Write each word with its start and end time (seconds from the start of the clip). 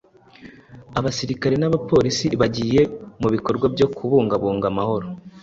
Abasirikari 0.99 1.55
n’abaporisi 1.59 2.25
bagiye 2.41 2.81
mu 3.21 3.27
bikorwa 3.33 3.65
byo 3.73 3.87
kubungabunga 3.95 4.65
amahoro 4.71 5.07